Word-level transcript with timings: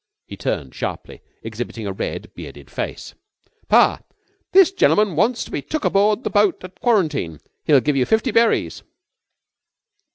He 0.25 0.35
turned 0.35 0.73
sharply, 0.73 1.21
exhibiting 1.43 1.85
a 1.85 1.93
red, 1.93 2.31
bearded 2.33 2.71
face. 2.71 3.13
"Pa, 3.67 3.99
this 4.51 4.71
gen'man 4.71 5.15
wants 5.15 5.43
to 5.43 5.51
be 5.51 5.61
took 5.61 5.85
aboard 5.85 6.23
the 6.23 6.31
boat 6.31 6.63
at 6.63 6.81
quarantine. 6.81 7.39
He'll 7.65 7.81
give 7.81 7.95
you 7.95 8.07
fifty 8.07 8.31
berries." 8.31 8.81